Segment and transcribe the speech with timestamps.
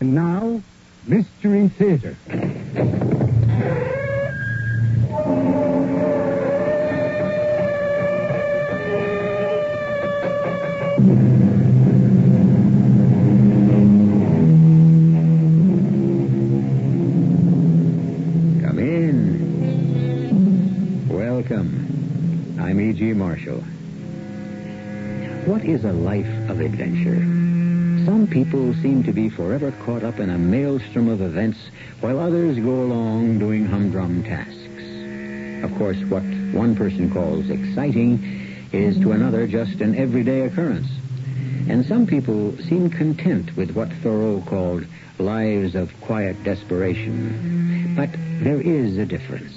[0.00, 0.62] And now,
[1.06, 2.16] Mystery Theater.
[18.62, 21.08] Come in.
[21.10, 22.56] Welcome.
[22.58, 23.12] I'm E.G.
[23.12, 23.60] Marshall.
[25.44, 27.39] What is a life of adventure?
[28.10, 31.58] Some people seem to be forever caught up in a maelstrom of events,
[32.00, 35.62] while others go along doing humdrum tasks.
[35.62, 40.88] Of course, what one person calls exciting is to another just an everyday occurrence.
[41.68, 44.86] And some people seem content with what Thoreau called
[45.20, 47.94] lives of quiet desperation.
[47.94, 48.10] But
[48.42, 49.54] there is a difference.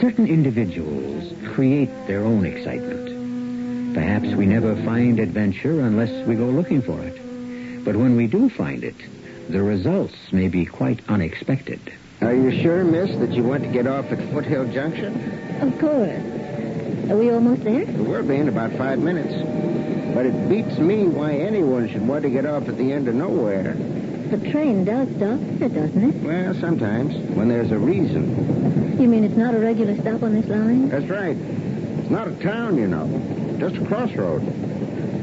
[0.00, 3.94] Certain individuals create their own excitement.
[3.94, 7.27] Perhaps we never find adventure unless we go looking for it.
[7.88, 8.96] But when we do find it,
[9.48, 11.80] the results may be quite unexpected.
[12.20, 15.14] Are you sure, miss, that you want to get off at Foothill Junction?
[15.62, 16.20] Of course.
[17.10, 17.86] Are we almost there?
[17.86, 19.32] We'll be in about five minutes.
[20.14, 23.14] But it beats me why anyone should want to get off at the end of
[23.14, 23.72] nowhere.
[23.72, 26.22] The train does stop there, doesn't it?
[26.22, 29.00] Well, sometimes, when there's a reason.
[29.00, 30.90] You mean it's not a regular stop on this line?
[30.90, 31.38] That's right.
[31.38, 33.06] It's not a town, you know.
[33.58, 34.42] Just a crossroad.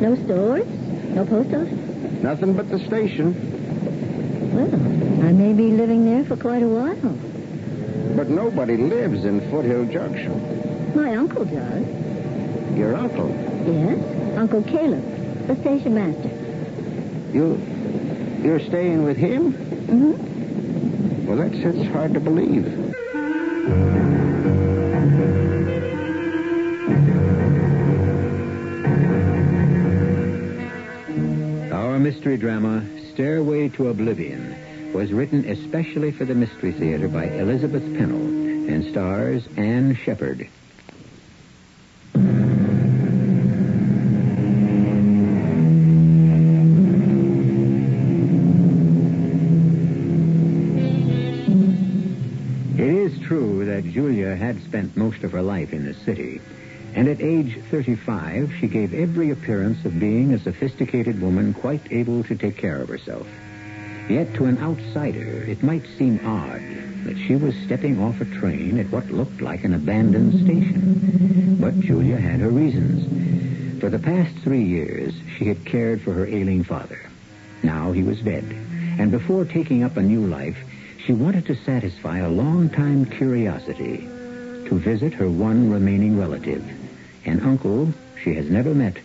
[0.01, 0.65] No stores?
[1.13, 1.84] No post office?
[2.25, 3.35] Nothing but the station.
[4.51, 4.73] Well,
[5.27, 7.13] I may be living there for quite a while.
[8.15, 10.95] But nobody lives in Foothill Junction.
[10.95, 11.85] My uncle does.
[12.75, 13.29] Your uncle.
[13.67, 15.03] Yes, Uncle Caleb,
[15.45, 16.31] the station master.
[17.31, 17.61] You,
[18.43, 19.53] you're staying with him?
[19.53, 21.27] Mm-hmm.
[21.27, 22.65] Well, that's, that's hard to believe.
[32.05, 38.21] Mystery drama, Stairway to Oblivion, was written especially for the Mystery Theater by Elizabeth Pennell
[38.69, 40.41] and stars Ann Shepherd.
[52.77, 56.39] It is true that Julia had spent most of her life in the city,
[56.95, 62.23] and at age 35, she gave every appearance of being a sophisticated woman quite able
[62.23, 63.27] to take care of herself.
[64.09, 66.61] Yet to an outsider, it might seem odd
[67.03, 71.57] that she was stepping off a train at what looked like an abandoned station.
[71.59, 73.81] But Julia had her reasons.
[73.81, 77.09] For the past three years, she had cared for her ailing father.
[77.61, 78.45] Now he was dead,
[78.97, 80.57] and before taking up a new life,
[81.05, 83.97] she wanted to satisfy a long-time curiosity
[84.67, 86.63] to visit her one remaining relative,
[87.25, 87.93] an uncle
[88.23, 88.97] she has never met,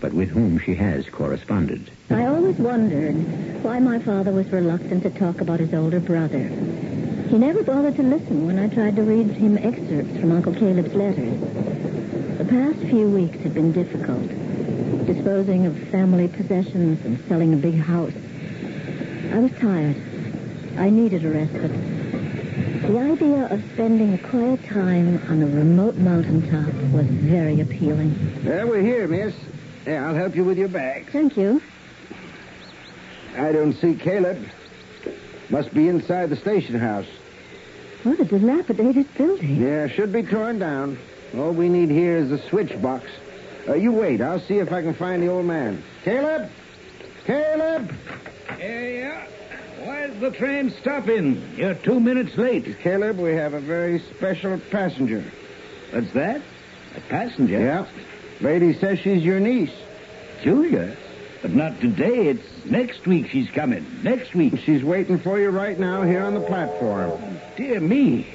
[0.00, 1.90] but with whom she has corresponded.
[2.10, 3.14] I always wondered
[3.62, 6.48] why my father was reluctant to talk about his older brother.
[7.28, 10.94] He never bothered to listen when I tried to read him excerpts from Uncle Caleb's
[10.94, 11.40] letters.
[12.38, 14.28] The past few weeks had been difficult,
[15.06, 18.12] disposing of family possessions and selling a big house.
[19.32, 19.96] I was tired.
[20.76, 21.91] I needed a respite.
[22.82, 28.42] The idea of spending a quiet time on a remote mountaintop was very appealing.
[28.44, 29.34] Well, we're here, miss.
[29.86, 31.08] Yeah, I'll help you with your bag.
[31.12, 31.62] Thank you.
[33.36, 34.44] I don't see Caleb.
[35.48, 37.06] Must be inside the station house.
[38.02, 39.62] What a dilapidated building.
[39.62, 40.98] Yeah, should be torn down.
[41.36, 43.08] All we need here is a switch box.
[43.68, 44.20] Uh, you wait.
[44.20, 45.84] I'll see if I can find the old man.
[46.02, 46.50] Caleb?
[47.24, 47.94] Caleb?
[48.58, 49.26] Yeah, yeah.
[49.84, 51.42] Why's the train stopping?
[51.56, 52.78] You're two minutes late.
[52.78, 55.24] Caleb, we have a very special passenger.
[55.90, 56.40] What's that?
[56.96, 57.58] A passenger?
[57.58, 57.86] Yeah.
[58.40, 59.72] Lady says she's your niece.
[60.44, 60.96] Julia?
[61.40, 62.28] But not today.
[62.28, 63.84] It's next week she's coming.
[64.04, 64.56] Next week.
[64.60, 67.10] She's waiting for you right now here on the platform.
[67.10, 68.28] Oh, dear me.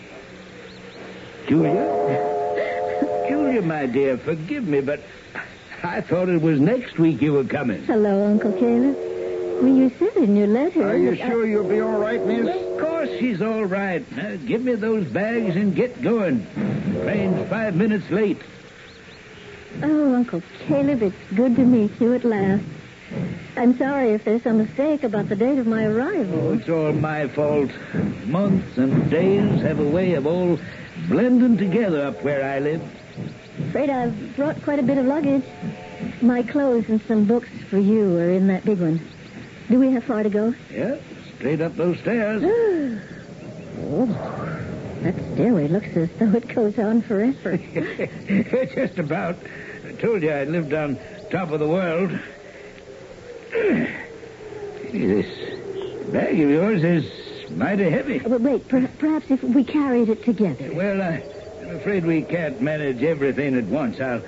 [1.47, 3.25] Julia?
[3.29, 4.99] Julia, my dear, forgive me, but
[5.81, 7.85] I thought it was next week you were coming.
[7.85, 9.16] Hello, Uncle Caleb.
[9.61, 10.87] Well, you said in your letter.
[10.87, 12.47] Are you that I- sure you'll be all right, miss?
[12.47, 14.03] Of course she's all right.
[14.15, 16.45] Now, give me those bags and get going.
[17.01, 18.37] Train's five minutes late.
[19.83, 22.63] Oh, Uncle Caleb, it's good to meet you at last.
[23.55, 26.53] I'm sorry if there's some mistake about the date of my Oh, arrival.
[26.53, 27.69] it's all my fault.
[28.27, 30.59] Months and days have a way of all
[31.09, 32.81] blending together up where I live.
[33.69, 35.43] Afraid I've brought quite a bit of luggage.
[36.21, 38.99] My clothes and some books for you are in that big one.
[39.69, 40.53] Do we have far to go?
[40.71, 40.99] Yes,
[41.35, 42.43] straight up those stairs.
[43.79, 44.07] Oh,
[45.03, 47.57] that stairway looks as though it goes on forever.
[48.73, 49.37] Just about.
[49.87, 50.97] I told you I lived on
[51.29, 52.11] top of the world.
[54.91, 55.27] This
[56.11, 58.19] Bag of yours is mighty heavy.
[58.19, 60.71] Uh, but wait, per- perhaps if we carried it together.
[60.73, 61.21] Well, I,
[61.61, 63.99] I'm afraid we can't manage everything at once.
[63.99, 64.21] I'll,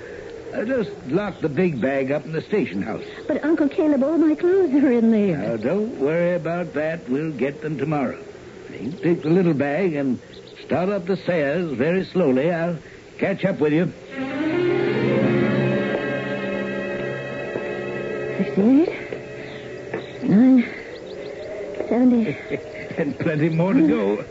[0.54, 3.04] I'll just lock the big bag up in the station house.
[3.28, 5.36] But Uncle Caleb, all my clothes are in there.
[5.38, 7.08] Now, don't worry about that.
[7.08, 8.18] We'll get them tomorrow.
[8.72, 10.18] You take the little bag and
[10.64, 12.50] start up the stairs very slowly.
[12.52, 12.78] I'll
[13.18, 13.92] catch up with you.
[18.38, 20.68] Sixty-eight, nine,
[21.88, 22.36] seventy.
[22.96, 24.24] and plenty more to go.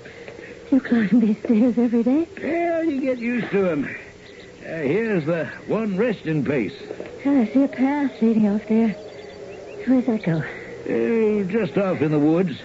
[0.72, 2.28] You climb these stairs every day?
[2.42, 3.96] Well, you get used to them.
[4.70, 6.74] Uh, here's the one resting place.
[7.26, 8.90] Oh, I see a path leading off there.
[9.88, 10.44] Where's that go?
[10.86, 12.60] Uh, just off in the woods.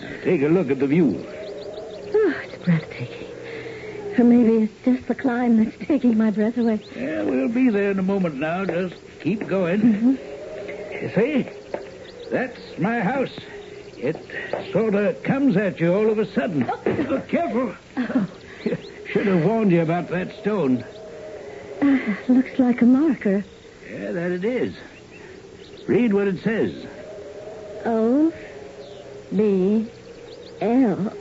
[0.00, 1.22] Now, take a look at the view.
[1.28, 3.28] Oh, it's breathtaking.
[4.18, 6.80] Or maybe it's just the climb that's taking my breath away.
[6.96, 8.64] Yeah, we'll be there in a moment now.
[8.64, 10.18] Just keep going.
[10.92, 11.46] You see?
[12.30, 13.36] That's my house.
[13.98, 14.16] It
[14.72, 16.64] sort of comes at you all of a sudden.
[16.70, 17.74] Oh, careful.
[17.98, 18.26] Oh,
[19.12, 20.84] Should have warned you about that stone.
[21.80, 23.44] Uh, looks like a marker.
[23.90, 24.74] Yeah, that it is.
[25.86, 26.86] Read what it says.
[27.84, 28.32] O
[29.34, 29.88] B
[30.60, 31.12] L.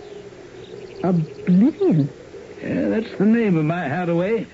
[1.04, 2.10] Oblivion.
[2.62, 4.48] Yeah, that's the name of my hideaway.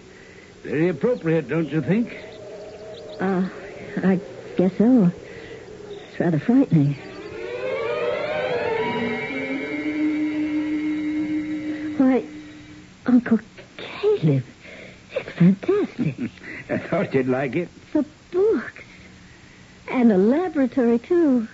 [0.64, 2.16] Very appropriate, don't you think?
[3.20, 3.48] Uh,
[4.04, 4.20] I
[4.58, 5.12] guess so.
[5.90, 6.96] It's rather frightening.
[11.98, 12.26] Why,
[13.06, 13.40] Uncle
[13.78, 14.44] Caleb,
[15.36, 16.16] fantastic.
[16.70, 17.70] I thought you'd like it.
[17.92, 18.84] the books.
[19.90, 21.48] And a laboratory, too.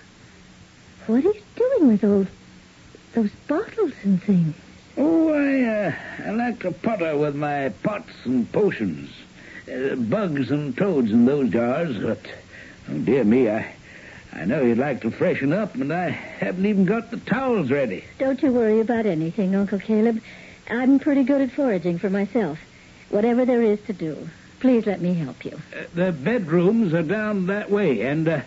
[1.06, 2.26] What are you doing with all
[3.14, 4.54] those bottles and things?
[4.96, 5.92] Oh, I, uh,
[6.26, 9.10] I like to potter with my pots and potions.
[9.72, 12.20] Uh, bugs and toads in those jars, but,
[12.90, 13.72] oh, dear me, I,
[14.32, 18.04] I know you'd like to freshen up, and I haven't even got the towels ready.
[18.18, 20.20] Don't you worry about anything, Uncle Caleb.
[20.68, 22.58] I'm pretty good at foraging for myself.
[23.10, 24.28] Whatever there is to do.
[24.60, 25.60] Please let me help you.
[25.74, 28.40] Uh, the bedrooms are down that way, and, uh,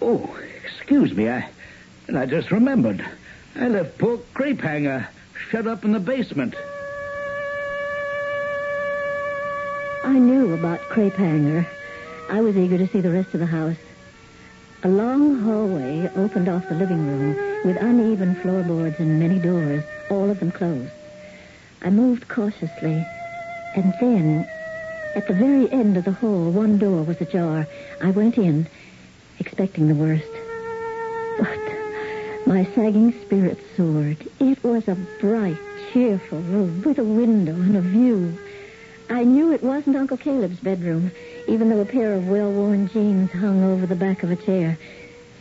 [0.00, 1.48] oh, excuse me, I,
[2.06, 3.04] and I just remembered.
[3.54, 5.08] I left poor Crepe Hanger
[5.50, 6.54] shut up in the basement.
[10.04, 11.66] I knew about Crepe Hanger.
[12.30, 13.76] I was eager to see the rest of the house.
[14.84, 20.30] A long hallway opened off the living room with uneven floorboards and many doors, all
[20.30, 20.92] of them closed.
[21.82, 23.04] I moved cautiously,
[23.76, 24.48] and then,
[25.14, 27.66] at the very end of the hall, one door was ajar.
[28.02, 28.66] I went in,
[29.38, 30.24] expecting the worst.
[31.38, 34.26] But my sagging spirit soared.
[34.40, 35.58] It was a bright,
[35.92, 38.38] cheerful room with a window and a view.
[39.10, 41.12] I knew it wasn't Uncle Caleb's bedroom,
[41.46, 44.78] even though a pair of well-worn jeans hung over the back of a chair.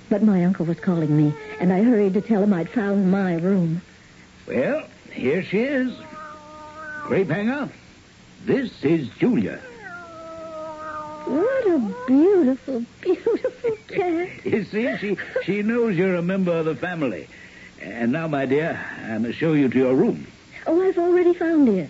[0.09, 3.35] But my uncle was calling me, and I hurried to tell him I'd found my
[3.35, 3.81] room.
[4.45, 5.95] Well, here she is.
[7.01, 7.69] Crepe Hanger,
[8.45, 9.59] this is Julia.
[11.25, 14.45] What a beautiful, beautiful cat.
[14.45, 17.27] You see, she, she knows you're a member of the family.
[17.81, 20.27] And now, my dear, I'm going to show you to your room.
[20.67, 21.89] Oh, I've already found it.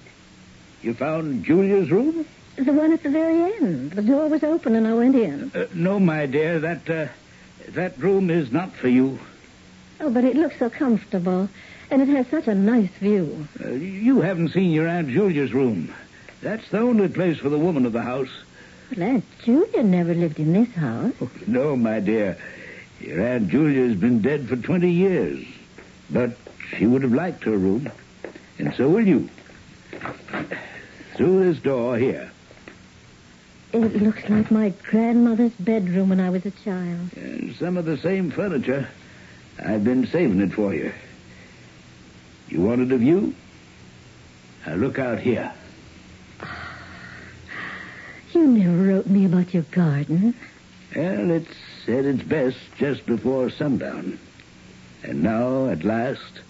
[0.81, 2.25] You found Julia's room?
[2.55, 3.91] The one at the very end.
[3.91, 5.51] The door was open and I went in.
[5.53, 7.07] Uh, no, my dear, that, uh,
[7.69, 9.19] that room is not for you.
[9.99, 11.49] Oh, but it looks so comfortable.
[11.91, 13.47] And it has such a nice view.
[13.63, 15.93] Uh, you haven't seen your Aunt Julia's room.
[16.45, 18.29] That's the only place for the woman of the house.
[18.89, 21.11] But Aunt Julia never lived in this house.
[21.19, 22.37] Oh, no, my dear.
[22.99, 25.43] Your Aunt Julia's been dead for 20 years.
[26.11, 26.37] But
[26.77, 27.91] she would have liked her room.
[28.59, 29.27] And so will you.
[31.15, 32.29] Through this door here.
[33.73, 37.11] It looks like my grandmother's bedroom when I was a child.
[37.15, 38.87] And some of the same furniture.
[39.57, 40.93] I've been saving it for you.
[42.49, 43.33] You wanted a view?
[44.67, 45.51] Now look out here.
[48.35, 50.35] You never wrote me about your garden.
[50.93, 51.55] Well, it's
[51.87, 54.19] at its best just before sundown.
[55.03, 56.41] And now, at last,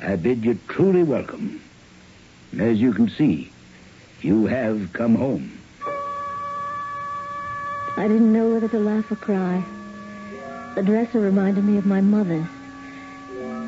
[0.00, 1.60] I bid you truly welcome.
[2.56, 3.50] As you can see,
[4.20, 5.58] you have come home.
[7.96, 9.64] I didn't know whether to laugh or cry.
[10.76, 12.46] The dresser reminded me of my mother's.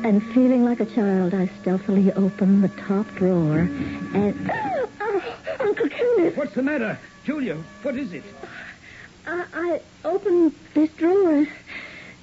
[0.05, 3.69] And feeling like a child, I stealthily opened the top drawer
[4.13, 4.49] and...
[5.81, 6.29] Uncle!
[6.31, 6.97] What's the matter?
[7.25, 8.23] Julia, what is it?
[9.27, 11.47] I, I opened this drawer.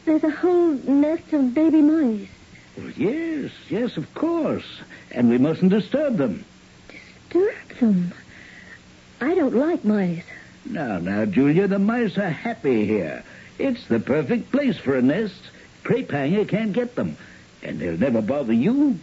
[0.05, 2.29] There's a whole nest of baby mice.
[2.77, 4.81] Well, yes, yes, of course.
[5.11, 6.45] And we mustn't disturb them.
[6.89, 8.13] Disturb them.
[9.21, 10.25] I don't like mice.
[10.65, 13.25] Now, now, Julia, the mice are happy here.
[13.59, 15.51] It's the perfect place for a nest.
[15.83, 17.17] crepe hanger can't get them.
[17.63, 18.99] And they'll never bother you.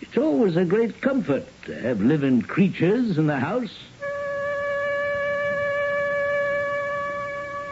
[0.00, 3.76] It's always a great comfort to have living creatures in the house.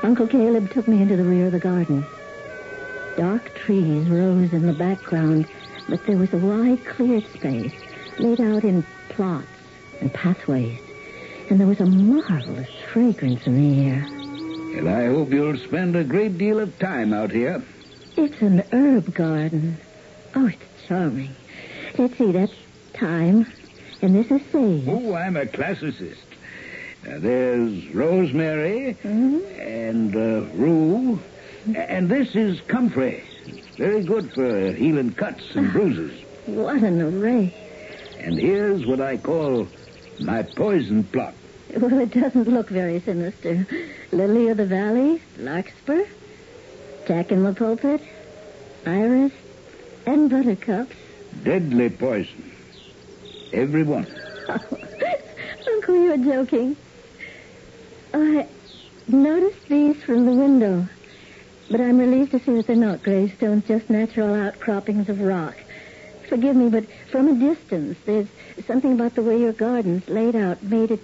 [0.08, 2.02] Uncle Caleb took me into the rear of the garden.
[3.18, 5.46] Dark trees rose in the background,
[5.86, 7.74] but there was a wide, clear space
[8.18, 9.46] laid out in plots
[10.00, 10.80] and pathways,
[11.50, 14.06] and there was a marvelous fragrance in the air.
[14.78, 17.62] And I hope you'll spend a great deal of time out here.
[18.16, 19.76] It's an herb garden.
[20.34, 21.36] Oh, it's charming.
[21.98, 22.54] Let's see, that's
[22.94, 23.44] thyme,
[24.00, 24.88] and this is sage.
[24.88, 26.27] Oh, I'm a classicist.
[27.08, 29.40] Now, there's rosemary Mhm.
[29.58, 31.18] and uh, rue,
[31.74, 33.22] and this is comfrey.
[33.46, 36.12] It's very good for healing cuts and bruises.
[36.44, 37.54] What an array.
[38.20, 39.66] And here's what I call
[40.20, 41.32] my poison plot.
[41.74, 43.66] Well, it doesn't look very sinister.
[44.12, 46.04] Lily of the Valley, Larkspur,
[47.06, 48.02] Jack in the Pulpit,
[48.84, 49.32] Iris,
[50.04, 50.94] and Buttercups.
[51.42, 52.50] Deadly poison.
[53.54, 54.06] Every one.
[55.66, 56.76] Uncle, you're joking.
[58.14, 58.46] I
[59.06, 60.86] noticed these from the window,
[61.70, 65.56] but I'm relieved to see that they're not gravestones, just natural outcroppings of rock.
[66.28, 68.28] Forgive me, but from a distance, there's
[68.66, 71.00] something about the way your garden's laid out made it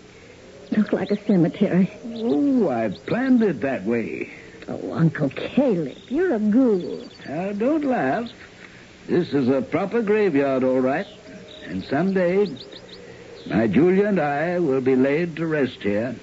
[0.77, 1.91] look like a cemetery.
[2.05, 4.33] Oh, I planned it that way.
[4.69, 7.09] Oh, Uncle Caleb, you're a ghoul.
[7.27, 8.31] Now, don't laugh.
[9.07, 11.07] This is a proper graveyard, all right.
[11.67, 12.47] And someday,
[13.47, 16.17] my Julia and I will be laid to rest here,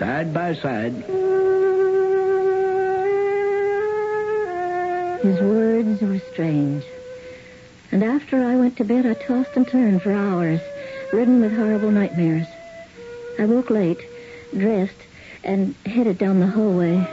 [0.00, 0.94] side by side.
[5.20, 6.84] His words were strange.
[7.92, 10.60] And after I went to bed, I tossed and turned for hours,
[11.12, 12.46] ridden with horrible nightmares.
[13.38, 14.00] I woke late,
[14.56, 15.02] dressed,
[15.44, 17.06] and headed down the hallway.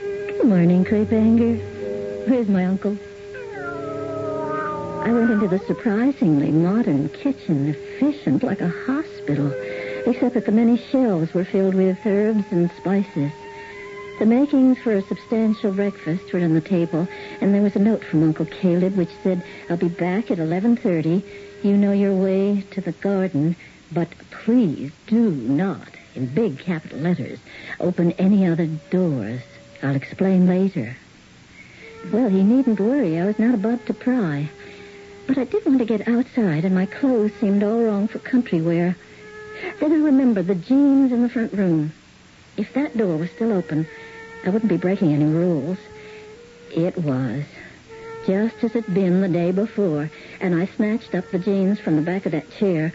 [0.00, 1.56] Good morning, Crepe Hanger.
[2.26, 2.96] Where's my uncle?
[5.04, 9.52] I went into the surprisingly modern kitchen, efficient like a hospital,
[10.06, 13.32] except that the many shelves were filled with herbs and spices.
[14.18, 17.08] The makings for a substantial breakfast were on the table,
[17.40, 21.22] and there was a note from Uncle Caleb which said, I'll be back at 11.30.
[21.62, 23.56] You know your way to the garden,
[23.90, 27.38] but please do not, in big capital letters,
[27.80, 29.40] open any other doors.
[29.82, 30.96] I'll explain later.
[32.12, 33.18] Well, he needn't worry.
[33.18, 34.50] I was not about to pry.
[35.26, 38.60] But I did want to get outside, and my clothes seemed all wrong for country
[38.60, 38.96] wear.
[39.80, 41.92] Then I remembered the jeans in the front room.
[42.56, 43.86] If that door was still open,
[44.44, 45.78] I wouldn't be breaking any rules.
[46.74, 47.44] It was.
[48.26, 52.02] Just as it'd been the day before, and I snatched up the jeans from the
[52.02, 52.92] back of that chair.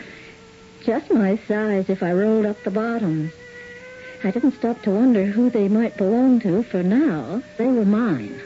[0.83, 3.33] Just my size if I rolled up the bottoms.
[4.23, 8.39] I didn't stop to wonder who they might belong to, for now they were mine.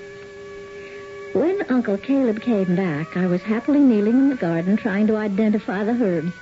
[1.34, 5.84] When Uncle Caleb came back, I was happily kneeling in the garden trying to identify
[5.84, 6.34] the herbs.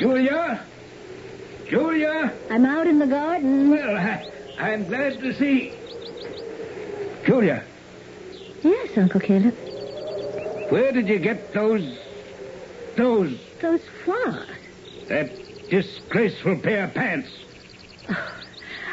[0.00, 0.64] Julia?
[1.68, 2.32] Julia?
[2.48, 3.68] I'm out in the garden.
[3.70, 4.26] Well, I,
[4.58, 5.74] I'm glad to see.
[7.26, 7.62] Julia,
[8.62, 9.54] Yes, Uncle Caleb.
[10.70, 11.98] where did you get those.
[12.96, 13.38] those.
[13.60, 14.46] Those what?
[15.08, 15.30] that
[15.68, 17.28] disgraceful pair of pants?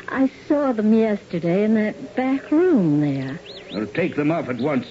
[0.09, 3.39] I saw them yesterday in that back room there.
[3.73, 4.87] I'll take them off at once.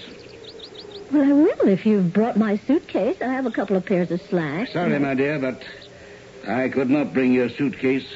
[1.13, 3.21] Well, I will if you've brought my suitcase.
[3.21, 4.73] I have a couple of pairs of slacks.
[4.73, 5.63] Sorry, my dear, but
[6.47, 8.07] I could not bring your suitcase.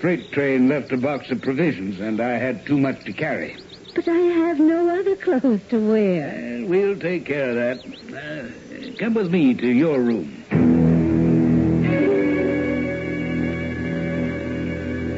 [0.00, 3.56] Freight train left a box of provisions, and I had too much to carry.
[3.94, 6.62] But I have no other clothes to wear.
[6.62, 7.84] Uh, we'll take care of that.
[8.14, 10.44] Uh, come with me to your room.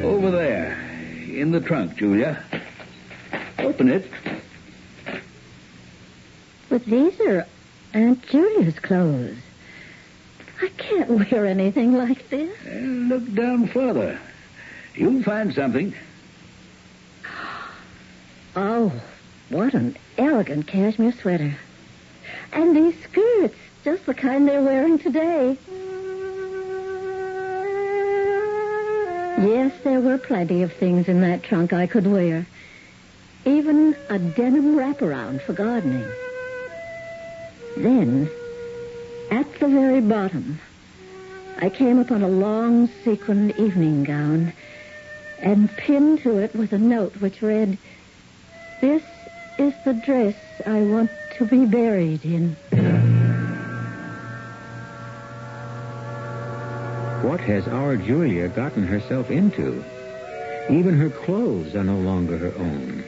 [0.03, 0.73] Over there,
[1.29, 2.43] in the trunk, Julia.
[3.59, 4.09] Open it.
[6.67, 7.47] But these are
[7.93, 9.37] Aunt Julia's clothes.
[10.63, 12.57] I can't wear anything like this.
[12.65, 14.17] Uh, look down further.
[14.95, 15.93] You'll find something.
[18.55, 18.93] Oh,
[19.49, 21.57] what an elegant cashmere sweater.
[22.53, 25.57] And these skirts, just the kind they're wearing today.
[29.45, 32.45] Yes, there were plenty of things in that trunk I could wear.
[33.43, 36.07] Even a denim wraparound for gardening.
[37.75, 38.29] Then,
[39.33, 40.59] at the very bottom,
[41.57, 44.53] I came upon a long sequined evening gown,
[45.39, 47.79] and pinned to it was a note which read,
[48.79, 49.01] This
[49.57, 50.35] is the dress
[50.67, 52.55] I want to be buried in.
[57.27, 59.83] What has our Julia gotten herself into?
[60.69, 63.03] Even her clothes are no longer her own.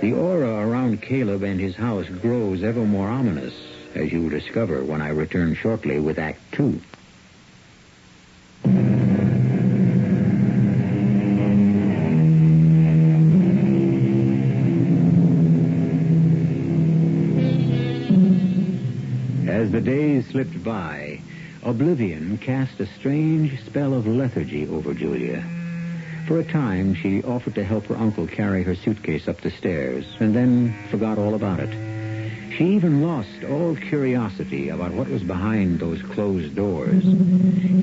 [0.00, 4.84] The aura around Caleb and his house grows ever more ominous, as you will discover
[4.84, 6.80] when I return shortly with Act Two.
[19.48, 21.20] As the days slipped by,
[21.62, 25.44] oblivion cast a strange spell of lethargy over Julia.
[26.26, 30.04] For a time, she offered to help her uncle carry her suitcase up the stairs,
[30.20, 31.83] and then forgot all about it.
[32.56, 37.02] She even lost all curiosity about what was behind those closed doors.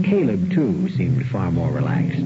[0.01, 2.25] Caleb, too, seemed far more relaxed.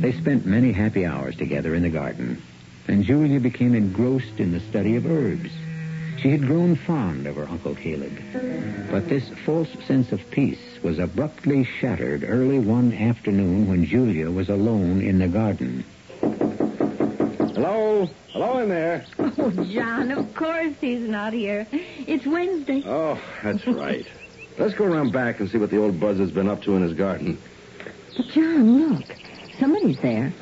[0.00, 2.40] They spent many happy hours together in the garden,
[2.86, 5.50] and Julia became engrossed in the study of herbs.
[6.18, 8.16] She had grown fond of her Uncle Caleb.
[8.88, 14.48] But this false sense of peace was abruptly shattered early one afternoon when Julia was
[14.48, 15.84] alone in the garden.
[17.56, 18.06] Hello?
[18.34, 19.06] Hello in there.
[19.38, 21.66] Oh, John, of course he's not here.
[21.72, 22.82] It's Wednesday.
[22.84, 24.06] Oh, that's right.
[24.58, 26.92] Let's go around back and see what the old buzzard's been up to in his
[26.92, 27.38] garden.
[28.14, 29.04] But, John, look.
[29.58, 30.34] Somebody's there.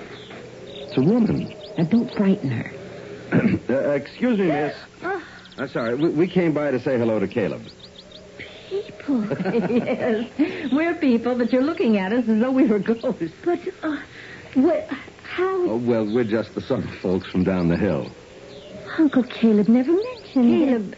[0.67, 1.55] It's a woman.
[1.79, 2.73] Now, don't frighten her.
[3.71, 4.77] uh, excuse me, miss.
[5.05, 5.25] Oh,
[5.57, 5.95] I'm sorry.
[5.95, 7.63] We, we came by to say hello to Caleb.
[8.69, 9.25] people.
[9.53, 10.29] yes,
[10.73, 13.33] we're people, but you're looking at us as though we were ghosts.
[13.45, 13.99] But, uh,
[14.55, 14.91] what,
[15.35, 15.63] how...
[15.69, 18.11] Oh, well, we're just the summer folks from down the hill.
[18.99, 20.67] Uncle Caleb never mentioned it.
[20.69, 20.97] Caleb,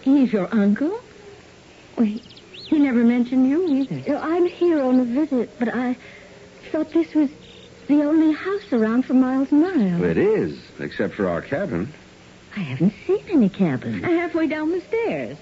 [0.00, 0.98] he's your uncle?
[1.98, 4.02] Wait, he never mentioned you either.
[4.14, 5.96] Oh, I'm here on a visit, but I
[6.72, 7.28] thought this was
[7.88, 10.02] the only house around for miles and miles.
[10.02, 11.92] It is, except for our cabin.
[12.56, 14.02] I haven't seen any cabins.
[14.02, 15.36] Halfway down the stairs.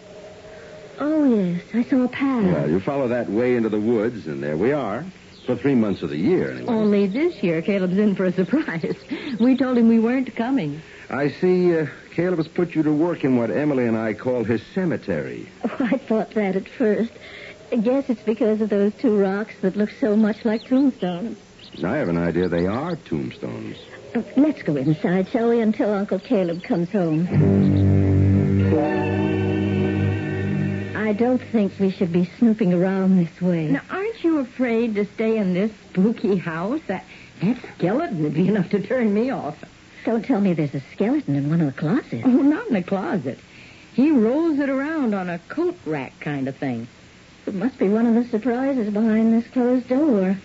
[0.98, 2.44] Oh, yes, I saw a path.
[2.44, 5.04] Well, you follow that way into the woods, and there we are.
[5.46, 6.72] For three months of the year, anyway.
[6.72, 8.96] Only this year, Caleb's in for a surprise.
[9.38, 10.80] We told him we weren't coming.
[11.10, 14.44] I see uh, Caleb has put you to work in what Emily and I call
[14.44, 15.48] his cemetery.
[15.64, 17.12] Oh, I thought that at first.
[17.70, 21.36] I guess it's because of those two rocks that look so much like tombstones.
[21.82, 23.76] I have an idea they are tombstones.
[24.14, 27.26] Uh, let's go inside, shall we, until Uncle Caleb comes home.
[30.96, 33.66] I don't think we should be snooping around this way.
[33.66, 36.80] Now, aren't you afraid to stay in this spooky house?
[36.88, 37.04] That,
[37.42, 39.62] that skeleton would be enough to turn me off.
[40.04, 42.24] Don't tell me there's a skeleton in one of the closets.
[42.24, 43.38] Oh, not in a closet.
[43.94, 46.88] He rolls it around on a coat rack kind of thing.
[47.46, 50.36] It must be one of the surprises behind this closed door.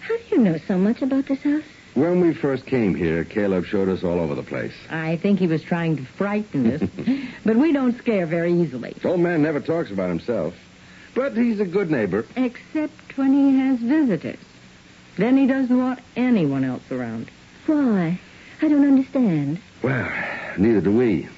[0.00, 1.62] How do you know so much about this house?
[1.94, 4.74] When we first came here, Caleb showed us all over the place.
[4.88, 6.88] I think he was trying to frighten us,
[7.44, 8.94] but we don't scare very easily.
[9.02, 10.54] The Old man never talks about himself.
[11.18, 12.24] But he's a good neighbor.
[12.36, 14.38] Except when he has visitors.
[15.16, 17.28] Then he doesn't want anyone else around.
[17.66, 18.20] Why?
[18.62, 19.60] I don't understand.
[19.82, 20.08] Well,
[20.58, 21.28] neither do we.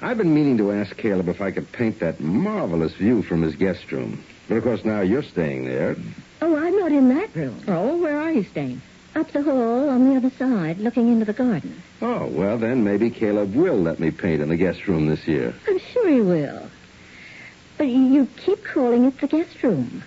[0.00, 3.54] I've been meaning to ask Caleb if I could paint that marvelous view from his
[3.54, 4.24] guest room.
[4.48, 5.94] But of course, now you're staying there.
[6.40, 7.64] Oh, I'm not in that room.
[7.68, 8.80] Oh, where are you staying?
[9.14, 11.82] Up the hall on the other side, looking into the garden.
[12.00, 15.54] Oh, well, then maybe Caleb will let me paint in the guest room this year.
[15.68, 16.70] I'm sure he will.
[17.78, 20.02] But you keep calling it the guest room.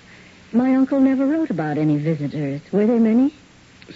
[0.51, 2.61] My uncle never wrote about any visitors.
[2.71, 3.33] Were there many?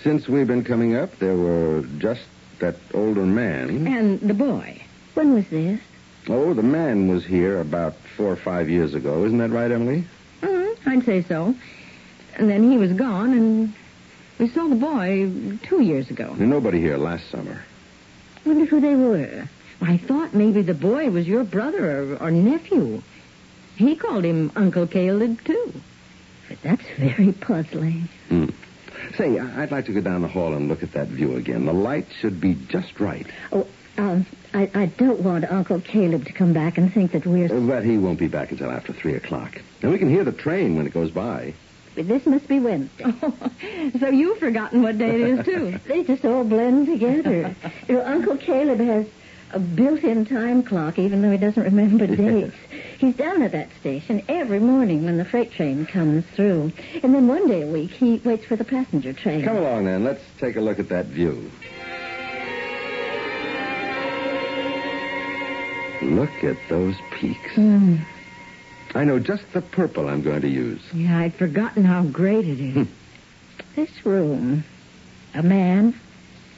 [0.03, 2.21] Since we've been coming up, there were just
[2.59, 3.87] that older man.
[3.87, 4.81] And the boy.
[5.15, 5.79] When was this?
[6.29, 9.25] Oh, the man was here about four or five years ago.
[9.25, 10.05] Isn't that right, Emily?
[10.41, 11.55] Mm, I'd say so.
[12.35, 13.73] And then he was gone, and
[14.39, 16.33] we saw the boy two years ago.
[16.37, 17.63] Nobody here last summer.
[18.45, 19.49] I Wonder who they were.
[19.81, 23.01] I thought maybe the boy was your brother or, or nephew.
[23.75, 25.73] He called him Uncle Caleb, too.
[26.49, 28.07] But that's very puzzling.
[28.29, 28.45] Hmm.
[29.17, 31.65] Say, I- I'd like to go down the hall and look at that view again.
[31.65, 33.25] The light should be just right.
[33.51, 37.53] Oh, um, I, I don't want Uncle Caleb to come back and think that we're...
[37.53, 39.61] Uh, But he won't be back until after three o'clock.
[39.81, 41.53] And we can hear the train when it goes by.
[41.95, 43.05] But this must be Wednesday.
[43.99, 45.79] so you've forgotten what day it is, too.
[45.87, 47.55] They just all blend together.
[47.87, 49.05] you know, Uncle Caleb has
[49.53, 52.55] a built-in time clock, even though he doesn't remember dates.
[52.97, 56.71] He's down at that station every morning when the freight train comes through.
[57.03, 59.43] And then one day a week, he waits for the passenger train.
[59.43, 60.03] Come along, then.
[60.03, 61.51] Let's take a look at that view.
[66.01, 67.51] Look at those peaks.
[67.55, 67.97] Hmm.
[68.95, 70.81] I know just the purple I'm going to use.
[70.93, 72.87] Yeah, I'd forgotten how great it is.
[73.75, 74.63] This room,
[75.33, 75.99] a man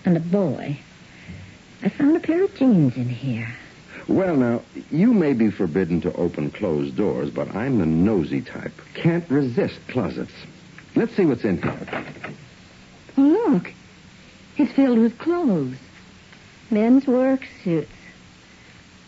[0.03, 0.79] and a boy.
[1.85, 3.47] I found a pair of jeans in here.
[4.07, 8.73] Well, now, you may be forbidden to open closed doors, but I'm the nosy type.
[8.95, 10.33] Can't resist closets.
[10.95, 12.05] Let's see what's in here.
[13.17, 13.71] Oh, look.
[14.57, 15.77] It's filled with clothes.
[16.71, 17.91] men's work suits.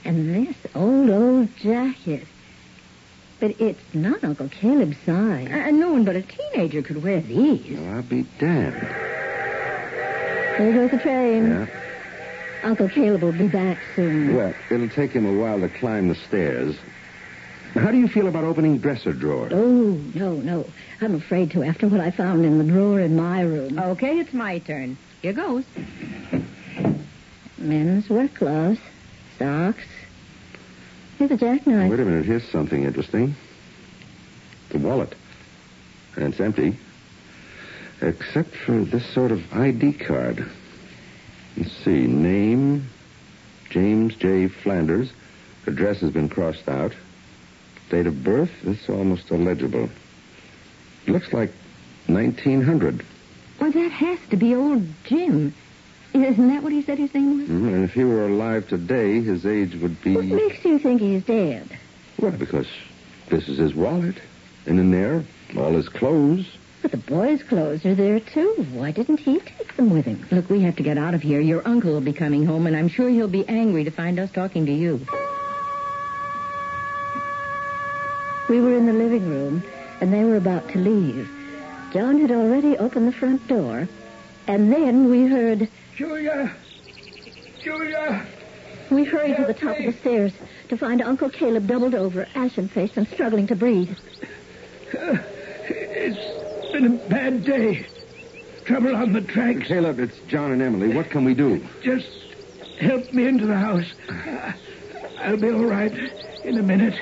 [0.05, 2.27] And this old, old jacket.
[3.39, 5.49] But it's not Uncle Caleb's size.
[5.51, 7.79] Uh, no one but a teenager could wear these.
[7.79, 8.81] Well, I'll be damned.
[10.57, 11.49] There goes the train.
[11.49, 11.76] Yeah.
[12.63, 14.35] Uncle Caleb will be back soon.
[14.35, 16.75] Well, it'll take him a while to climb the stairs.
[17.73, 19.53] How do you feel about opening dresser drawers?
[19.53, 20.65] Oh, no, no.
[21.01, 23.77] I'm afraid to after what I found in the drawer in my room.
[23.77, 24.97] Okay, it's my turn.
[25.21, 25.63] Here goes.
[27.57, 28.79] Men's work gloves,
[29.37, 29.83] socks.
[31.17, 31.89] Here's a jackknife.
[31.89, 32.25] Wait a minute.
[32.25, 33.35] Here's something interesting.
[34.69, 35.13] The wallet.
[36.15, 36.77] And it's empty.
[38.01, 40.49] Except for this sort of ID card.
[41.57, 42.05] Let's see.
[42.07, 42.87] Name,
[43.69, 44.47] James J.
[44.47, 45.11] Flanders.
[45.65, 46.93] Address has been crossed out.
[47.89, 49.89] Date of birth, it's almost illegible.
[51.07, 51.51] Looks like
[52.07, 53.03] 1900.
[53.59, 55.53] Well, that has to be old Jim.
[56.13, 57.49] Isn't that what he said his name was?
[57.49, 60.15] Mhm, And if he were alive today, his age would be.
[60.15, 61.67] What makes you think he's dead?
[62.19, 62.67] Well, because
[63.29, 64.15] this is his wallet.
[64.65, 65.23] And in there,
[65.57, 66.45] all his clothes.
[66.81, 68.65] But the boys' clothes are there, too.
[68.71, 70.25] Why didn't he take them with him?
[70.31, 71.41] Look, we have to get out of here.
[71.41, 74.31] Your uncle will be coming home, and I'm sure he'll be angry to find us
[74.31, 75.01] talking to you.
[78.49, 79.63] We were in the living room,
[79.99, 81.29] and they were about to leave.
[81.91, 83.87] John had already opened the front door,
[84.47, 85.69] and then we heard.
[85.95, 86.55] Julia!
[87.61, 88.25] Julia!
[88.89, 90.31] We hurried to the top of the stairs
[90.69, 93.97] to find Uncle Caleb doubled over, ashen-faced, and struggling to breathe.
[94.97, 95.17] Uh,
[95.69, 96.36] it's
[96.79, 97.87] been a bad day.
[98.65, 99.67] Trouble on the tracks.
[99.67, 100.93] Caleb, it's John and Emily.
[100.93, 101.65] What can we do?
[101.81, 102.07] Just
[102.79, 103.85] help me into the house.
[104.07, 104.53] Uh,
[105.19, 105.91] I'll be all right
[106.43, 106.93] in a minute.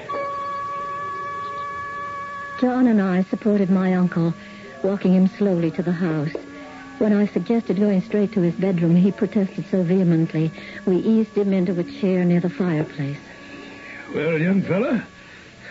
[2.62, 4.34] John and I supported my uncle,
[4.82, 6.32] walking him slowly to the house.
[7.00, 10.52] When I suggested going straight to his bedroom, he protested so vehemently,
[10.86, 13.18] we eased him into a chair near the fireplace.
[14.14, 15.06] Well, young fella,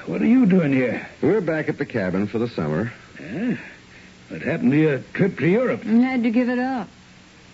[0.05, 1.09] what are you doing here?
[1.23, 2.93] We're back at the cabin for the summer.
[3.17, 3.57] Huh?
[4.35, 5.83] What happened to your trip to Europe?
[5.87, 6.89] I had to give it up.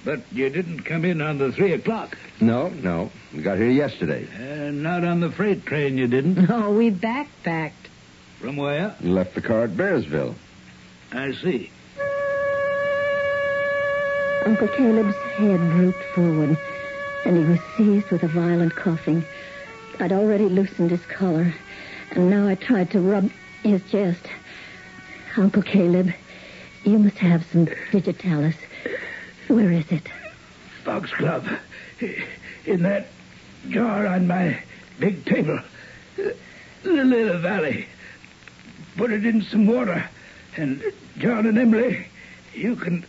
[0.03, 2.16] But you didn't come in on the three o'clock.
[2.40, 3.11] No, no.
[3.35, 4.27] We got here yesterday.
[4.35, 6.49] Uh, not on the freight train, you didn't.
[6.49, 7.73] No, we backpacked.
[8.40, 8.97] From where?
[9.03, 10.37] We left the car at Bearsville.
[11.12, 11.71] I see.
[14.47, 16.57] Uncle Caleb's head drooped forward,
[17.27, 19.23] and he was seized with a violent coughing.
[19.99, 21.53] I'd already loosened his collar,
[22.12, 23.31] and now I tried to rub
[23.62, 24.27] his chest.
[25.37, 26.14] Uncle Caleb,
[26.85, 28.57] you must have some digitalis.
[29.49, 30.09] Where is it?
[30.85, 31.59] Foxglove.
[32.66, 33.09] In that
[33.69, 34.62] jar on my
[34.99, 35.61] big table.
[36.19, 36.33] Uh, Lily
[36.83, 37.87] of the little valley.
[38.97, 40.09] Put it in some water.
[40.57, 40.83] And
[41.19, 42.07] John and Emily,
[42.55, 43.05] you can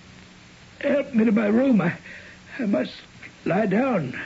[0.80, 1.82] help me to my room.
[1.82, 1.98] I,
[2.60, 2.94] I must
[3.46, 4.20] lie down.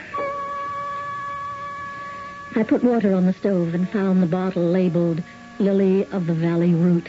[2.54, 5.22] I put water on the stove and found the bottle labeled
[5.58, 7.08] Lily of the Valley Root.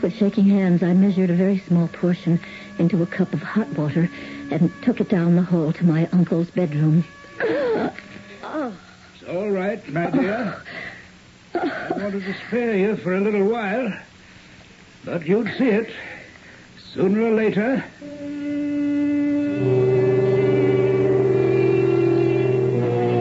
[0.00, 2.38] With shaking hands, I measured a very small portion
[2.78, 4.08] into a cup of hot water
[4.50, 7.04] and took it down the hall to my uncle's bedroom.
[7.40, 7.98] It's
[9.28, 10.62] all right, my dear.
[11.54, 13.92] I wanted to spare you for a little while,
[15.04, 15.90] but you'd see it
[16.94, 17.84] sooner or later.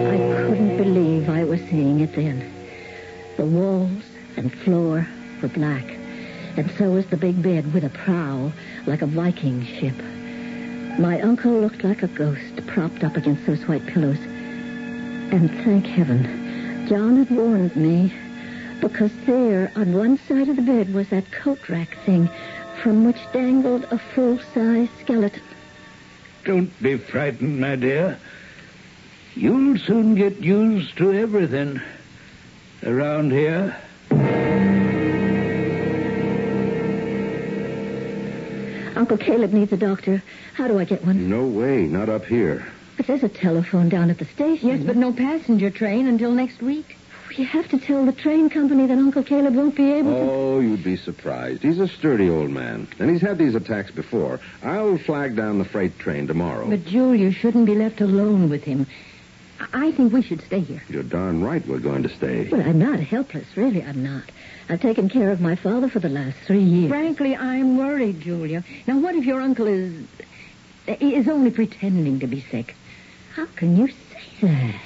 [0.06, 2.54] I couldn't believe I was seeing it then.
[3.36, 4.04] The walls
[4.36, 5.08] and floor
[5.42, 5.97] were black,
[6.58, 8.52] and so was the big bed with a prow
[8.88, 9.96] like a Viking ship.
[11.00, 14.18] My uncle looked like a ghost propped up against those white pillows.
[15.32, 18.12] And thank heaven, John had warned me,
[18.82, 22.28] because there on one side of the bed was that coat rack thing
[22.82, 25.44] from which dangled a full-size skeleton.
[26.44, 28.18] Don't be frightened, my dear.
[29.36, 31.82] You'll soon get used to everything
[32.84, 33.76] around here.
[38.98, 40.24] Uncle Caleb needs a doctor.
[40.56, 41.30] How do I get one?
[41.30, 42.66] No way, not up here.
[42.98, 44.70] But there's a telephone down at the station.
[44.70, 46.98] Yes, but no passenger train until next week.
[47.38, 50.32] We have to tell the train company that Uncle Caleb won't be able to.
[50.32, 51.62] Oh, you'd be surprised.
[51.62, 54.40] He's a sturdy old man, and he's had these attacks before.
[54.64, 56.68] I'll flag down the freight train tomorrow.
[56.68, 58.88] But, Julia shouldn't be left alone with him.
[59.60, 60.82] I I think we should stay here.
[60.90, 62.50] You're darn right we're going to stay.
[62.50, 63.46] Well, I'm not helpless.
[63.56, 64.24] Really, I'm not.
[64.70, 66.90] I've taken care of my father for the last three years.
[66.90, 68.64] Frankly, I'm worried, Julia.
[68.86, 70.06] Now, what if your uncle is
[70.88, 72.76] is only pretending to be sick?
[73.34, 74.82] How can you say that?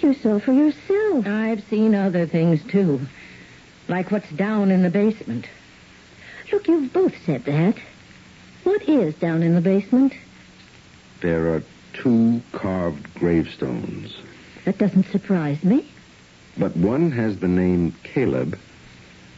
[0.00, 1.26] You saw for yourself.
[1.26, 3.00] I've seen other things, too.
[3.88, 5.46] Like what's down in the basement.
[6.52, 7.76] Look, you've both said that.
[8.64, 10.14] What is down in the basement?
[11.20, 11.62] There are
[11.94, 14.16] two carved gravestones.
[14.64, 15.86] That doesn't surprise me.
[16.56, 18.58] But one has the name Caleb,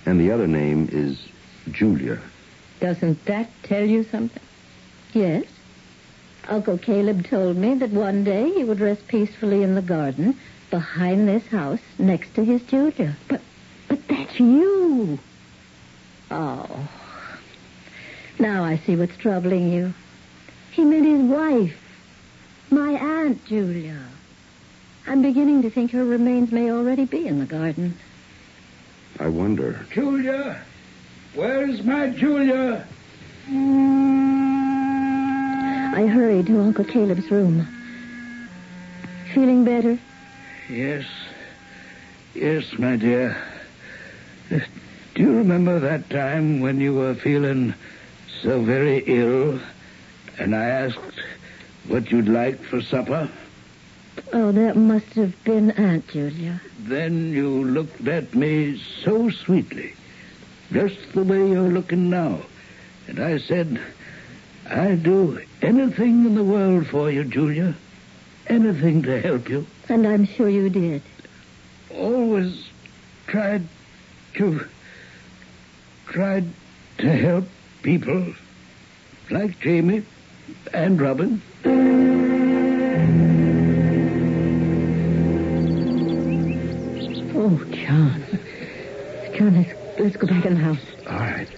[0.04, 1.26] and the other name is
[1.70, 2.18] Julia.
[2.80, 4.42] Doesn't that tell you something?
[5.12, 5.44] Yes.
[6.48, 10.38] Uncle Caleb told me that one day he would rest peacefully in the garden
[10.70, 13.16] behind this house next to his Julia.
[13.28, 13.40] But,
[13.88, 15.18] but that's you.
[16.30, 16.88] Oh.
[18.38, 19.94] Now I see what's troubling you.
[20.72, 21.80] He meant his wife,
[22.70, 23.98] my Aunt Julia.
[25.06, 27.96] I'm beginning to think her remains may already be in the garden.
[29.18, 29.86] I wonder.
[29.92, 30.60] Julia?
[31.34, 32.86] Where's my Julia?
[35.94, 37.66] I hurried to Uncle Caleb's room.
[39.32, 39.98] Feeling better?
[40.68, 41.06] Yes.
[42.34, 43.36] Yes, my dear.
[44.50, 47.74] Do you remember that time when you were feeling
[48.42, 49.60] so very ill
[50.38, 51.15] and I asked
[51.88, 53.28] what you'd like for supper?
[54.32, 56.60] Oh, that must have been Aunt Julia.
[56.80, 59.94] Then you looked at me so sweetly,
[60.72, 62.40] just the way you're looking now.
[63.06, 63.80] And I said,
[64.68, 67.74] I'd do anything in the world for you, Julia.
[68.48, 69.66] Anything to help you.
[69.88, 71.02] And I'm sure you did.
[71.94, 72.68] Always
[73.26, 73.66] tried
[74.34, 74.66] to.
[76.06, 76.46] tried
[76.98, 77.44] to help
[77.82, 78.34] people
[79.30, 80.02] like Jamie
[80.72, 81.42] and Robin.
[87.34, 88.24] Oh, John.
[89.36, 90.78] John, let's, let's go back in the house.
[91.06, 91.48] All right.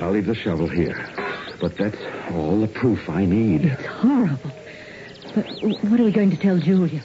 [0.00, 1.08] I'll leave the shovel here.
[1.60, 1.98] But that's
[2.32, 3.66] all the proof I need.
[3.66, 4.50] It's horrible.
[5.34, 5.46] But
[5.84, 7.02] what are we going to tell Julia?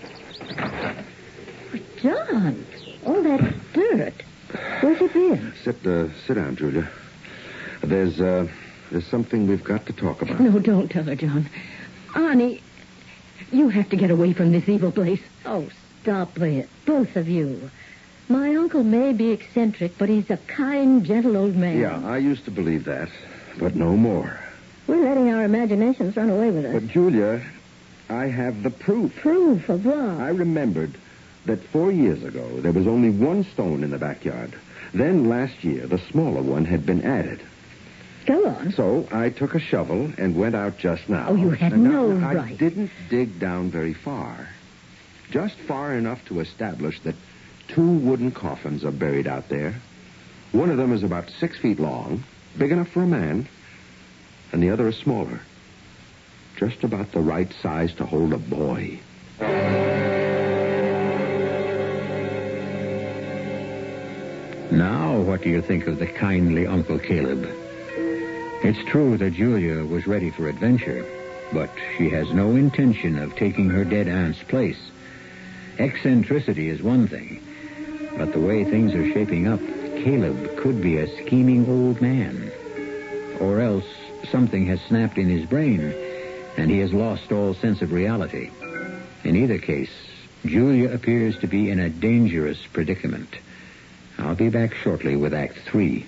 [1.98, 2.66] John,
[3.06, 4.14] all that dirt.
[4.82, 5.54] Where's it been?
[5.64, 6.90] Sit, uh, sit down, Julia.
[7.82, 8.48] There's, uh,
[8.92, 10.40] there's something we've got to talk about.
[10.40, 11.50] No, don't tell her, John.
[12.10, 12.62] Arnie,
[13.52, 15.22] you have to get away from this evil place.
[15.46, 15.68] Oh,
[16.02, 17.70] stop it, both of you.
[18.28, 21.78] My uncle may be eccentric, but he's a kind, gentle old man.
[21.78, 23.10] Yeah, I used to believe that,
[23.60, 24.40] but no more.
[24.88, 26.74] We're letting our imaginations run away with us.
[26.74, 27.42] But, Julia,
[28.10, 29.16] I have the proof.
[29.18, 29.98] Proof of what?
[29.98, 30.94] I remembered
[31.46, 34.54] that four years ago there was only one stone in the backyard.
[34.94, 37.42] Then last year the smaller one had been added.
[38.26, 38.72] Go on.
[38.72, 41.28] So I took a shovel and went out just now.
[41.30, 42.58] Oh, you had And no now, I right.
[42.58, 44.50] didn't dig down very far.
[45.32, 47.16] Just far enough to establish that
[47.68, 49.76] two wooden coffins are buried out there.
[50.52, 52.24] One of them is about six feet long,
[52.58, 53.48] big enough for a man,
[54.52, 55.42] and the other is smaller.
[56.58, 59.00] Just about the right size to hold a boy.
[64.72, 67.48] Now, what do you think of the kindly Uncle Caleb?
[68.66, 71.06] It's true that Julia was ready for adventure,
[71.54, 74.80] but she has no intention of taking her dead aunt's place.
[75.78, 77.44] Eccentricity is one thing,
[78.18, 82.52] but the way things are shaping up, Caleb could be a scheming old man.
[83.40, 83.86] Or else
[84.32, 85.94] something has snapped in his brain,
[86.58, 88.50] and he has lost all sense of reality.
[89.24, 89.94] In either case,
[90.44, 93.30] Julia appears to be in a dangerous predicament.
[94.18, 96.08] I'll be back shortly with Act Three.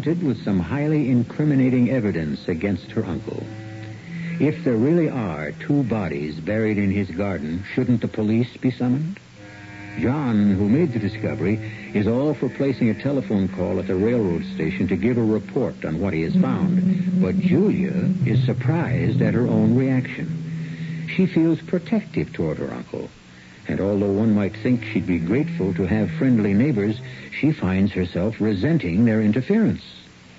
[0.00, 3.44] Confronted with some highly incriminating evidence against her uncle.
[4.40, 9.20] If there really are two bodies buried in his garden, shouldn't the police be summoned?
[9.98, 11.56] John, who made the discovery,
[11.92, 15.84] is all for placing a telephone call at the railroad station to give a report
[15.84, 17.20] on what he has found.
[17.20, 21.08] But Julia is surprised at her own reaction.
[21.14, 23.10] She feels protective toward her uncle.
[23.68, 26.98] And although one might think she'd be grateful to have friendly neighbors,
[27.38, 29.82] she finds herself resenting their interference.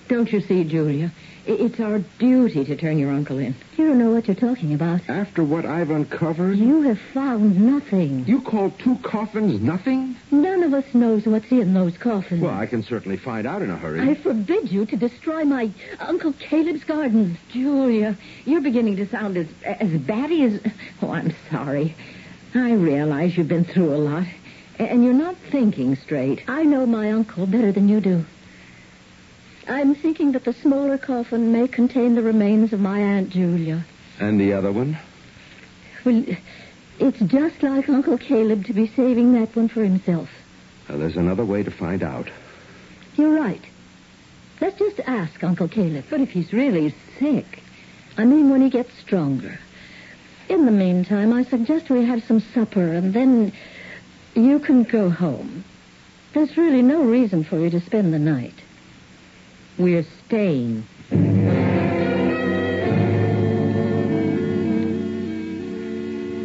[0.08, 1.12] Don't you see, Julia?
[1.48, 3.56] It's our duty to turn your uncle in.
[3.78, 5.02] You don't know what you're talking about.
[5.08, 8.26] After what I've uncovered, You have found nothing.
[8.28, 10.16] you call two coffins nothing?
[10.30, 12.42] None of us knows what's in those coffins.
[12.44, 14.02] Well, I can certainly find out in a hurry.
[14.02, 17.38] I forbid you to destroy my Uncle Caleb's garden.
[17.52, 20.60] Julia, you're beginning to sound as as batty as.
[21.02, 21.96] Oh, I'm sorry.
[22.54, 24.28] I realize you've been through a lot,
[24.78, 26.44] and you're not thinking straight.
[26.50, 28.26] I know my uncle better than you do.
[29.68, 33.86] I'm thinking that the smaller coffin may contain the remains of my Aunt Julia.
[34.20, 34.98] And the other one?
[36.04, 36.26] Well,
[37.00, 40.30] it's just like Uncle Caleb to be saving that one for himself.
[40.90, 42.28] Now, there's another way to find out.
[43.16, 43.64] You're right.
[44.60, 46.06] Let's just ask Uncle Caleb.
[46.10, 47.64] But if he's really sick,
[48.18, 49.58] I mean when he gets stronger.
[50.52, 53.54] In the meantime, I suggest we have some supper and then
[54.36, 55.64] you can go home.
[56.34, 58.56] There's really no reason for you to spend the night.
[59.78, 60.86] We're staying.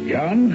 [0.07, 0.53] John,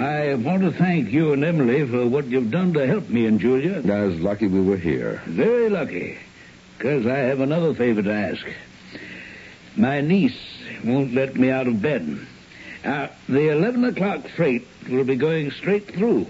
[0.00, 3.40] I want to thank you and Emily for what you've done to help me and
[3.40, 3.82] Julia.
[3.92, 5.22] I was lucky we were here.
[5.26, 6.18] Very lucky,
[6.78, 8.46] because I have another favor to ask.
[9.76, 10.38] My niece
[10.84, 12.28] won't let me out of bed.
[12.84, 16.26] Uh, the 11 o'clock freight will be going straight through.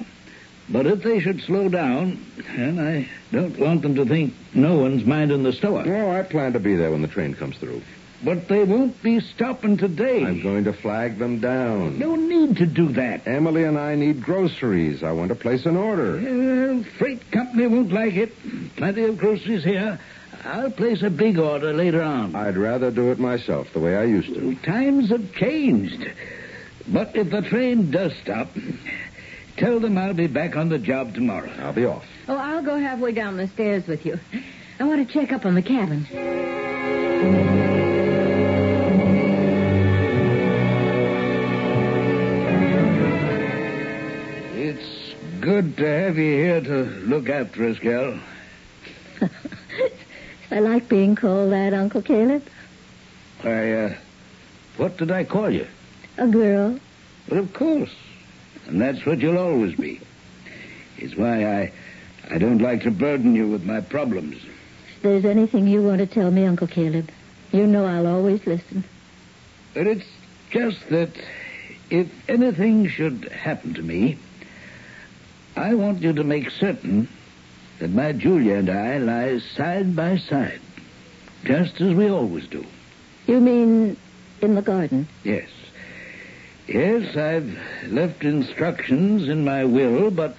[0.69, 2.25] But if they should slow down,
[2.57, 5.85] and I don't want them to think no one's minding the store.
[5.87, 7.83] Oh, I plan to be there when the train comes through.
[8.25, 10.25] But they won't be stopping today.
[10.25, 11.99] I'm going to flag them down.
[11.99, 13.27] No need to do that.
[13.27, 15.03] Emily and I need groceries.
[15.03, 16.17] I want to place an order.
[16.17, 18.35] Uh, freight company won't like it.
[18.77, 20.01] Plenty of groceries here.
[20.45, 22.35] I'll place a big order later on.
[22.35, 24.55] I'd rather do it myself, the way I used to.
[24.57, 26.07] Times have changed.
[26.89, 28.49] But if the train does stop,
[29.57, 31.51] tell them I'll be back on the job tomorrow.
[31.59, 32.05] I'll be off.
[32.29, 34.19] Oh, I'll go halfway down the stairs with you.
[34.79, 36.07] I want to check up on the cabin.
[44.55, 48.21] It's good to have you here to look after us, gal.
[50.51, 52.45] I like being called that, Uncle Caleb.
[53.43, 53.95] I, uh,
[54.77, 55.67] what did I call you?
[56.19, 56.79] A girl.
[57.29, 57.95] Well, of course.
[58.67, 60.01] And that's what you'll always be.
[60.99, 61.73] It's why I,
[62.31, 64.37] I don't like to burden you with my problems.
[64.37, 67.11] If there's anything you want to tell me, Uncle Caleb,
[67.53, 68.83] you know I'll always listen.
[69.75, 70.07] But it's
[70.51, 71.11] just that
[71.91, 74.19] if anything should happen to me,
[75.55, 77.09] I want you to make certain
[77.79, 80.61] that my Julia and I lie side by side,
[81.45, 82.65] just as we always do.
[83.27, 83.97] You mean
[84.41, 85.09] in the garden?
[85.25, 85.49] Yes.
[86.67, 87.57] Yes, I've
[87.89, 90.39] left instructions in my will, but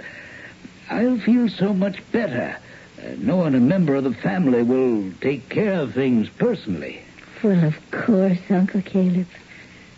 [0.90, 2.58] I'll feel so much better
[3.00, 7.02] uh, knowing a member of the family will take care of things personally.
[7.44, 9.28] Well, of course, Uncle Caleb.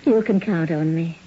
[0.06, 1.18] You can count on me.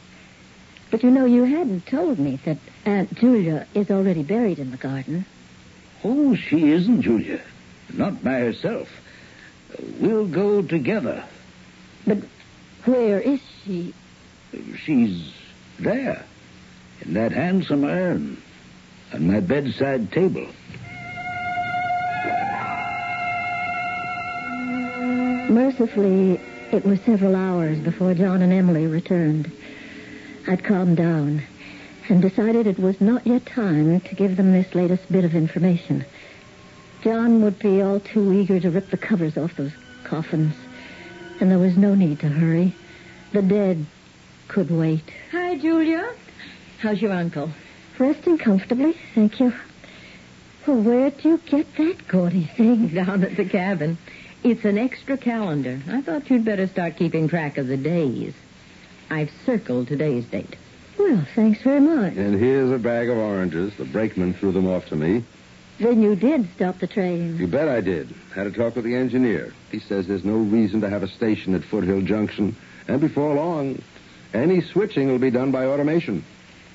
[0.91, 4.77] But you know, you hadn't told me that Aunt Julia is already buried in the
[4.77, 5.25] garden.
[6.05, 7.41] Oh, she isn't, Julia.
[7.93, 8.89] Not by herself.
[9.99, 11.25] We'll go together.
[12.07, 12.19] But
[12.85, 13.95] where is she?
[14.85, 15.33] She's
[15.79, 16.25] there,
[17.03, 18.37] in that handsome urn,
[19.13, 20.47] on my bedside table.
[25.49, 26.41] Mercifully,
[26.73, 29.51] it was several hours before John and Emily returned.
[30.47, 31.43] I'd calmed down
[32.09, 36.05] and decided it was not yet time to give them this latest bit of information.
[37.03, 39.73] John would be all too eager to rip the covers off those
[40.05, 40.55] coffins,
[41.41, 42.75] and there was no need to hurry.
[43.33, 43.87] The dead
[44.53, 45.05] could wait.
[45.31, 46.13] Hi, Julia.
[46.81, 47.51] How's your uncle?
[47.99, 49.55] Resting comfortably, thank you.
[50.67, 52.89] Well, where'd you get that gaudy thing?
[52.95, 53.97] Down at the cabin.
[54.45, 55.81] It's an extra calendar.
[55.89, 58.35] I thought you'd better start keeping track of the days.
[59.09, 60.57] I've circled today's date.
[60.99, 62.15] Well, thanks very much.
[62.17, 63.75] And here's a bag of oranges.
[63.79, 65.25] The brakeman threw them off to me.
[65.79, 67.39] Then you did stop the train.
[67.39, 68.15] You bet I did.
[68.35, 69.55] Had a talk with the engineer.
[69.71, 72.55] He says there's no reason to have a station at Foothill Junction.
[72.87, 73.81] And before long,
[74.35, 76.25] any switching will be done by automation.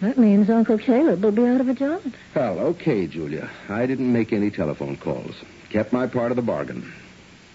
[0.02, 2.02] That means Uncle Caleb will be out of a job.
[2.36, 3.50] Well, okay, Julia.
[3.68, 5.36] I didn't make any telephone calls.
[5.70, 6.94] Kept my part of the bargain.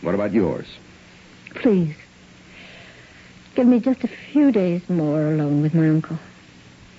[0.01, 0.67] What about yours?
[1.55, 1.95] Please.
[3.55, 6.19] Give me just a few days more alone with my uncle.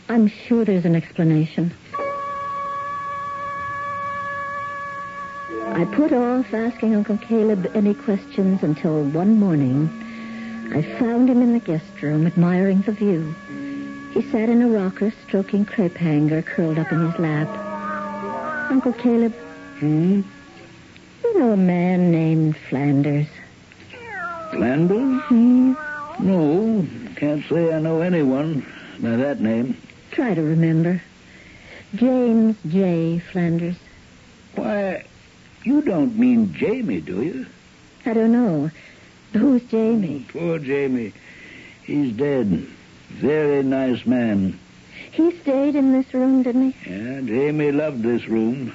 [0.08, 1.74] I'm sure there's an explanation.
[5.76, 10.03] I put off asking Uncle Caleb any questions until one morning
[10.74, 13.34] I found him in the guest room admiring the view.
[14.14, 17.48] He sat in a rocker stroking crepe hanger curled up in his lap.
[18.72, 19.34] Uncle Caleb,
[19.80, 20.22] Hmm?
[21.24, 23.28] you know a man named Flanders?
[24.52, 25.22] Flanders?
[25.24, 25.74] Hmm?
[26.20, 26.86] No,
[27.16, 28.66] can't say I know anyone
[29.00, 29.78] by that name.
[30.12, 31.02] Try to remember.
[31.96, 33.20] James J.
[33.32, 33.76] Flanders.
[34.56, 35.06] Why,
[35.64, 37.46] you don't mean Jamie, do you?
[38.06, 38.70] I don't know.
[39.34, 40.26] Who's Jamie?
[40.30, 41.14] Poor Jamie.
[41.84, 42.48] He's dead.
[43.10, 44.60] Very nice man.
[45.12, 46.92] He stayed in this room, didn't he?
[46.92, 48.74] Yeah, Jamie loved this room.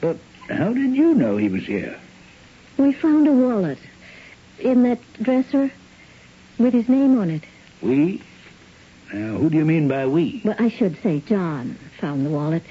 [0.00, 0.16] But
[0.48, 1.98] how did you know he was here?
[2.76, 3.78] We found a wallet
[4.58, 5.70] in that dresser
[6.58, 7.44] with his name on it.
[7.80, 8.22] We?
[9.12, 10.40] Now, who do you mean by we?
[10.44, 12.62] Well, I should say John found the wallet.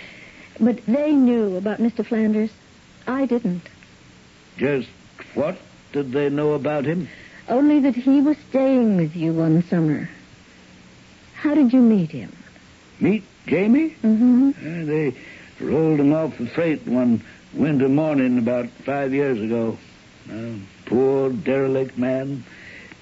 [0.59, 2.05] But they knew about Mr.
[2.05, 2.51] Flanders.
[3.07, 3.63] I didn't.
[4.57, 4.89] Just
[5.33, 5.57] what
[5.91, 7.07] did they know about him?
[7.47, 10.09] Only that he was staying with you one summer.
[11.35, 12.31] How did you meet him?
[12.99, 13.95] Meet Jamie?
[14.03, 14.49] Mm-hmm.
[14.49, 15.15] Uh, they
[15.59, 17.23] rolled him off the freight one
[17.53, 19.77] winter morning about five years ago.
[20.31, 20.53] Uh,
[20.85, 22.43] poor, derelict man.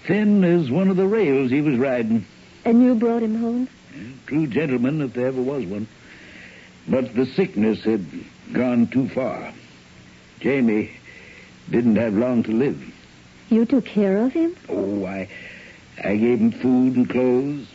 [0.08, 2.26] Thin as one of the rails he was riding.
[2.66, 3.68] And you brought him home?
[4.26, 5.88] True gentleman, if there ever was one.
[6.88, 8.06] But the sickness had
[8.54, 9.54] gone too far.
[10.40, 10.99] Jamie
[11.70, 12.82] didn't have long to live.
[13.50, 14.56] You took care of him?
[14.68, 15.28] Oh, I,
[16.04, 17.68] I gave him food and clothes.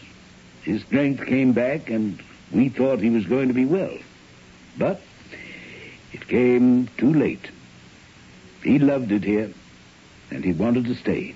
[0.63, 2.21] His strength came back, and
[2.53, 3.97] we thought he was going to be well.
[4.79, 5.01] But
[6.13, 7.51] it came too late.
[8.63, 9.53] He loved it here,
[10.31, 11.35] and he wanted to stay.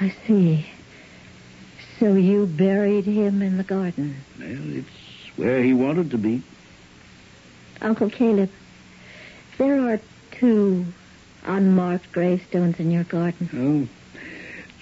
[0.00, 0.66] I see.
[2.00, 4.16] So you buried him in the garden.
[4.38, 4.88] Well, it's
[5.36, 6.42] where he wanted to be.
[7.80, 8.50] Uncle Caleb,
[9.58, 10.00] there are
[10.32, 10.86] two
[11.44, 13.48] unmarked gravestones in your garden.
[13.54, 14.20] Oh,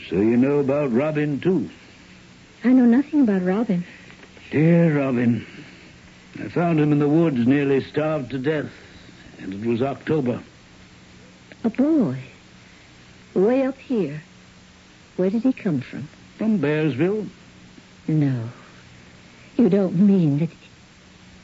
[0.09, 1.71] so you know about Robin, too.
[2.65, 3.85] I know nothing about Robin.
[4.51, 5.47] Dear Robin.
[6.39, 8.71] I found him in the woods, nearly starved to death.
[9.39, 10.43] And it was October.
[11.65, 12.19] A boy.
[13.35, 14.23] Way up here.
[15.17, 16.09] Where did he come from?
[16.39, 17.29] From Bearsville.
[18.09, 18.49] No.
[19.57, 20.51] You don't mean that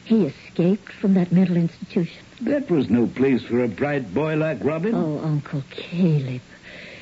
[0.09, 2.25] he escaped from that mental institution?
[2.41, 4.95] That was no place for a bright boy like Robin.
[4.95, 6.41] Oh, Uncle Caleb.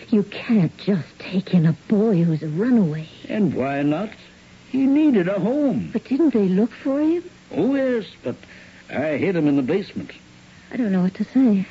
[0.09, 3.09] You can't just take in a boy who's a runaway.
[3.28, 4.11] And why not?
[4.70, 5.90] He needed a home.
[5.92, 7.22] But didn't they look for him?
[7.52, 8.34] Oh, yes, but
[8.90, 10.11] I hid him in the basement.
[10.72, 11.64] I don't know what to say.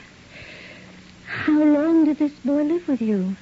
[1.27, 3.36] How long did this boy live with you?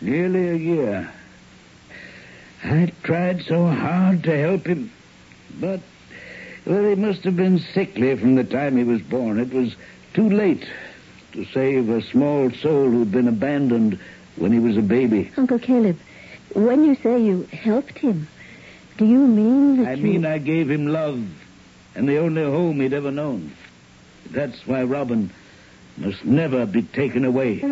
[0.00, 1.12] Nearly a year.
[2.64, 4.90] I tried so hard to help him,
[5.60, 5.80] but
[6.66, 9.38] well, he must have been sickly from the time he was born.
[9.38, 9.74] It was
[10.12, 10.66] too late
[11.32, 13.98] to save a small soul who'd been abandoned
[14.36, 15.30] when he was a baby.
[15.36, 15.98] Uncle Caleb,
[16.54, 18.28] when you say you helped him,
[18.98, 20.02] do you mean that I you...
[20.02, 21.24] mean, I gave him love
[21.94, 23.52] and the only home he'd ever known.
[24.30, 25.30] That's why Robin
[25.96, 27.62] must never be taken away.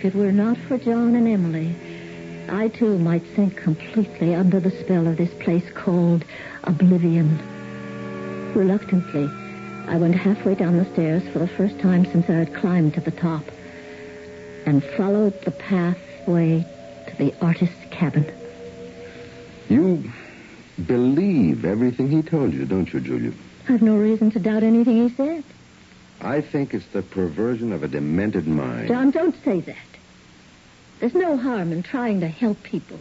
[0.00, 1.76] If it were not for John and Emily,
[2.48, 6.24] I too might sink completely under the spell of this place called
[6.64, 7.38] oblivion.
[8.54, 9.28] Reluctantly,
[9.88, 13.02] I went halfway down the stairs for the first time since I had climbed to
[13.02, 13.44] the top
[14.64, 16.64] and followed the pathway
[17.08, 18.24] to the artist's cabin.
[19.68, 20.10] You
[20.86, 23.32] believe everything he told you, don't you, Julia?
[23.68, 25.44] I've no reason to doubt anything he said.
[26.22, 28.88] I think it's the perversion of a demented mind.
[28.88, 29.76] John, don't say that.
[31.00, 32.98] There's no harm in trying to help people.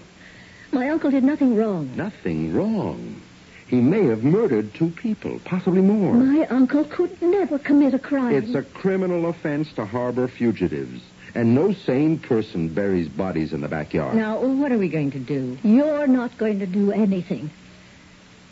[0.71, 1.95] My uncle did nothing wrong.
[1.95, 3.21] Nothing wrong.
[3.67, 6.13] He may have murdered two people, possibly more.
[6.13, 8.33] My uncle could never commit a crime.
[8.33, 11.01] It's a criminal offense to harbor fugitives.
[11.35, 14.15] And no sane person buries bodies in the backyard.
[14.15, 15.57] Now, what are we going to do?
[15.61, 17.51] You're not going to do anything.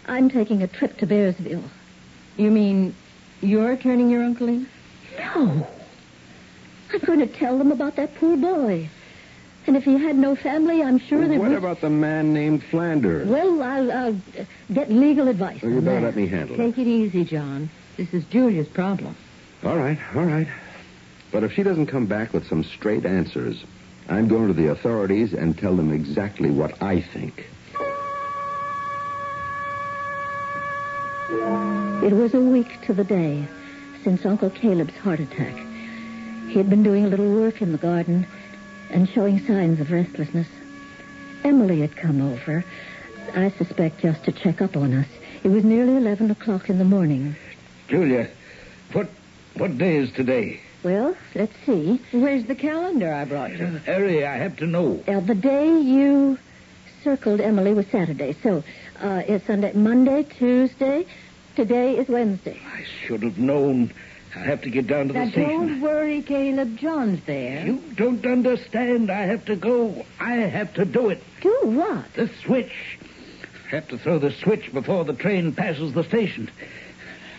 [0.07, 1.63] I'm taking a trip to Bearsville.
[2.35, 2.93] You mean
[3.41, 4.67] you're turning your uncle in?
[5.17, 5.67] No.
[6.93, 8.89] I'm going to tell them about that poor boy.
[9.68, 11.55] And if he had no family, I'm sure that would what we...
[11.55, 13.28] about the man named Flanders?
[13.28, 15.61] Well, I'll, I'll uh, get legal advice.
[15.61, 16.57] Well, you on better let me handle it.
[16.57, 17.70] Take it easy, John.
[17.97, 19.18] This is Julia's problem.
[19.65, 20.47] All right, all right.
[21.34, 23.61] But if she doesn't come back with some straight answers,
[24.07, 27.45] I'm going to the authorities and tell them exactly what I think.
[32.05, 33.45] It was a week to the day
[34.05, 35.55] since Uncle Caleb's heart attack.
[36.47, 38.26] He had been doing a little work in the garden
[38.89, 40.47] and showing signs of restlessness.
[41.43, 42.63] Emily had come over,
[43.35, 45.07] I suspect just to check up on us.
[45.43, 47.35] It was nearly 11 o'clock in the morning.
[47.88, 48.29] Julia,
[48.93, 49.09] what
[49.55, 50.61] what day is today?
[50.83, 51.99] Well, let's see.
[52.11, 53.65] Where's the calendar I brought you?
[53.85, 55.03] Harry, I have to know.
[55.07, 56.38] Uh, the day you
[57.03, 58.35] circled Emily was Saturday.
[58.43, 58.63] So,
[59.01, 61.05] uh, it's Sunday, Monday, Tuesday.
[61.55, 62.61] Today is Wednesday.
[62.71, 63.91] I should have known.
[64.38, 65.49] I have to get down to the Now, station.
[65.49, 66.77] don't worry, Caleb.
[66.77, 67.65] John's there.
[67.65, 69.09] You don't understand.
[69.11, 70.05] I have to go.
[70.19, 71.23] I have to do it.
[71.41, 72.13] Do what?
[72.13, 72.71] The switch.
[73.65, 76.51] I have to throw the switch before the train passes the station.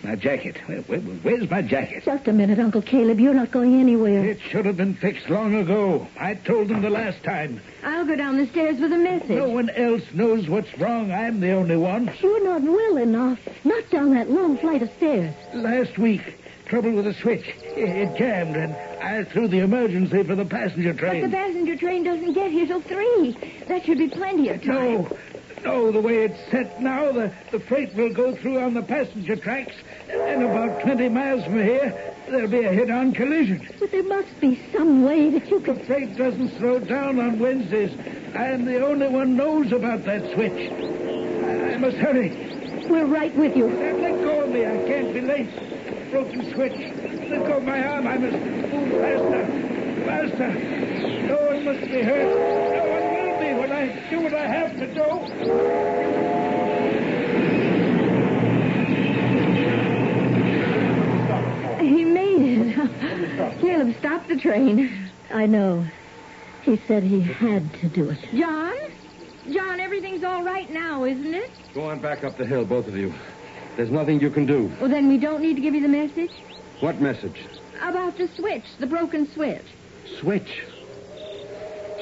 [0.03, 0.57] My jacket.
[0.67, 2.05] Where, where, where's my jacket?
[2.05, 3.19] Just a minute, Uncle Caleb.
[3.21, 4.25] You're not going anywhere.
[4.25, 6.07] It should have been fixed long ago.
[6.19, 7.61] I told them the last time.
[7.85, 9.31] I'll go down the stairs with a message.
[9.31, 11.11] No one else knows what's wrong.
[11.13, 12.11] I'm the only one.
[12.21, 13.39] You're not well enough.
[13.65, 15.35] Not down that long flight of stairs.
[15.55, 16.23] Last week,
[16.69, 17.47] trouble with the switch.
[17.47, 21.23] It, it jammed, and I threw the emergency for the passenger train.
[21.23, 23.37] But the passenger train doesn't get here till three.
[23.69, 24.75] That should be plenty of time.
[24.75, 25.19] No,
[25.65, 29.37] no, the way it's set now, the, the freight will go through on the passenger
[29.37, 29.75] tracks,
[30.09, 33.67] and about 20 miles from here, there'll be a head-on collision.
[33.81, 35.87] But there must be some way that you The could...
[35.87, 37.93] freight doesn't slow down on Wednesdays.
[38.35, 40.71] I am the only one knows about that switch.
[40.71, 42.87] I, I must hurry.
[42.89, 43.67] We're right with you.
[43.67, 44.65] Let go of me.
[44.65, 45.78] I can't be late.
[46.11, 46.73] Broken switch.
[47.29, 48.07] Let go of my arm.
[48.07, 48.37] I must
[48.73, 49.47] move faster.
[50.07, 50.49] Faster.
[51.27, 52.25] No one must be hurt.
[52.25, 55.05] No one will be when I do what I have to do.
[61.85, 63.61] He made it.
[63.61, 65.11] Caleb, stop the train.
[65.31, 65.85] I know.
[66.63, 68.19] He said he had to do it.
[68.35, 68.75] John?
[69.51, 71.51] John, everything's all right now, isn't it?
[71.75, 73.13] Go on back up the hill, both of you.
[73.79, 74.73] There's nothing you can do.
[74.81, 76.33] Well, then we don't need to give you the message
[76.81, 77.47] What message?
[77.81, 79.63] about the switch, the broken switch.
[80.19, 80.65] Switch.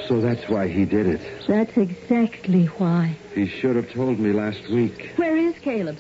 [0.08, 1.20] So that's why he did it.
[1.46, 3.18] That's exactly why.
[3.34, 5.10] He should have told me last week.
[5.16, 5.98] Where is Caleb?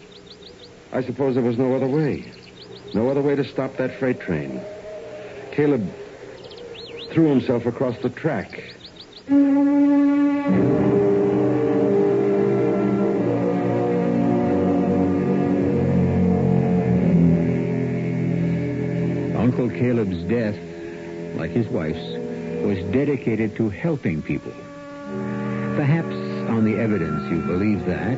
[0.92, 2.24] I suppose there was no other way.
[2.94, 4.62] No other way to stop that freight train.
[5.52, 5.86] Caleb
[7.10, 8.62] threw himself across the track.
[19.66, 20.56] Uncle Caleb's death,
[21.34, 24.52] like his wife's, was dedicated to helping people.
[25.74, 26.14] Perhaps
[26.48, 28.16] on the evidence you believe that,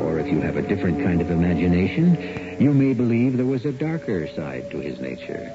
[0.00, 3.72] or if you have a different kind of imagination, you may believe there was a
[3.72, 5.50] darker side to his nature.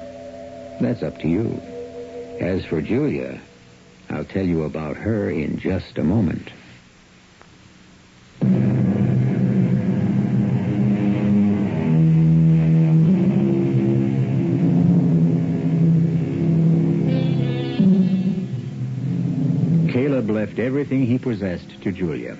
[0.80, 1.62] That's up to you.
[2.40, 3.40] As for Julia,
[4.10, 6.50] I'll tell you about her in just a moment.
[20.58, 22.36] Everything he possessed to Julia.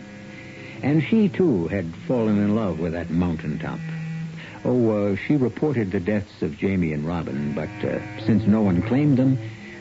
[0.82, 3.80] And she, too, had fallen in love with that mountaintop.
[4.64, 8.82] Oh, uh, she reported the deaths of Jamie and Robin, but uh, since no one
[8.82, 9.38] claimed them,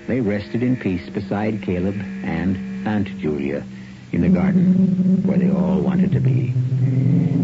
[0.08, 3.66] they rested in peace beside Caleb and Aunt Julia
[4.12, 6.54] in the garden where they all wanted to be,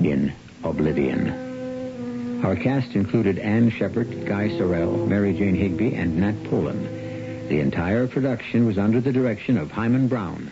[0.07, 0.33] in
[0.63, 2.41] oblivion.
[2.45, 7.47] Our cast included Ann Shepherd, Guy Sorel, Mary Jane Higby, and Nat Polen.
[7.49, 10.51] The entire production was under the direction of Himan Brown.